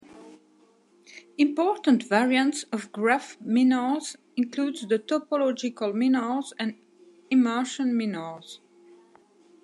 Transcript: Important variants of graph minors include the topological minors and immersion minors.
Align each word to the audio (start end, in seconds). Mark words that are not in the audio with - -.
Important 1.37 2.01
variants 2.01 2.63
of 2.71 2.91
graph 2.91 3.39
minors 3.39 4.15
include 4.35 4.89
the 4.89 4.97
topological 4.97 5.93
minors 5.93 6.53
and 6.57 6.73
immersion 7.29 7.95
minors. 7.95 8.59